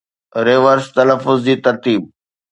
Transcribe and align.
reverse 0.47 0.85
تلفظ 0.97 1.37
جي 1.45 1.55
ترتيب 1.67 2.01